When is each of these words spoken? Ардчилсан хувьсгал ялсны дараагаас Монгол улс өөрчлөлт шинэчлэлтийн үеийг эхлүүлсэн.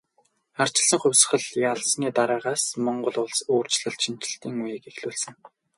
Ардчилсан 0.61 0.99
хувьсгал 1.01 1.45
ялсны 1.71 2.07
дараагаас 2.17 2.63
Монгол 2.85 3.15
улс 3.23 3.39
өөрчлөлт 3.53 4.01
шинэчлэлтийн 4.03 4.55
үеийг 4.63 4.83
эхлүүлсэн. 4.91 5.33